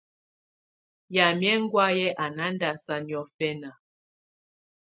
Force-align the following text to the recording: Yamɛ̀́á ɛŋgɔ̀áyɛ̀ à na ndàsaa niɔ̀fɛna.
Yamɛ̀́á 1.15 1.53
ɛŋgɔ̀áyɛ̀ 1.57 2.15
à 2.23 2.25
na 2.35 2.45
ndàsaa 2.55 2.99
niɔ̀fɛna. 3.07 3.69